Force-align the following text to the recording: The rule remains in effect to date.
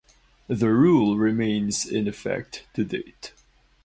The 0.47 0.69
rule 0.73 1.15
remains 1.15 1.85
in 1.85 2.07
effect 2.07 2.65
to 2.73 2.83
date. 2.83 3.33